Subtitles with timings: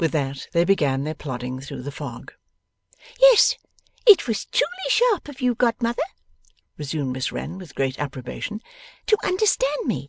[0.00, 2.32] With that they began their plodding through the fog.
[3.20, 3.54] 'Yes,
[4.06, 6.00] it was truly sharp of you, godmother,'
[6.78, 8.62] resumed Miss Wren with great approbation,
[9.04, 10.08] 'to understand me.